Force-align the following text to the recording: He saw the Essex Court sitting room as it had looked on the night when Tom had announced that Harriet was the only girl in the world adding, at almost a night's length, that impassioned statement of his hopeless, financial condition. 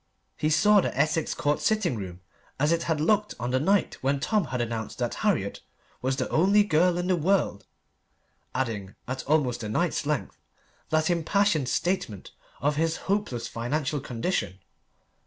He 0.35 0.49
saw 0.49 0.81
the 0.81 0.97
Essex 0.97 1.35
Court 1.35 1.59
sitting 1.61 1.95
room 1.95 2.21
as 2.59 2.71
it 2.71 2.81
had 2.89 2.99
looked 2.99 3.35
on 3.39 3.51
the 3.51 3.59
night 3.59 3.99
when 4.01 4.19
Tom 4.19 4.45
had 4.45 4.59
announced 4.59 4.97
that 4.97 5.13
Harriet 5.21 5.61
was 6.01 6.15
the 6.15 6.27
only 6.29 6.63
girl 6.63 6.97
in 6.97 7.05
the 7.05 7.15
world 7.15 7.67
adding, 8.55 8.95
at 9.07 9.23
almost 9.27 9.61
a 9.61 9.69
night's 9.69 10.07
length, 10.07 10.39
that 10.89 11.11
impassioned 11.11 11.69
statement 11.69 12.31
of 12.61 12.77
his 12.77 12.97
hopeless, 13.05 13.47
financial 13.47 13.99
condition. 13.99 14.57